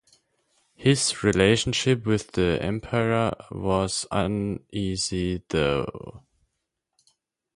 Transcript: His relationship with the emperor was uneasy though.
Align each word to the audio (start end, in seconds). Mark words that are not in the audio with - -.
His 0.73 1.23
relationship 1.23 2.07
with 2.07 2.31
the 2.31 2.57
emperor 2.59 3.33
was 3.51 4.07
uneasy 4.09 5.43
though. 5.49 6.23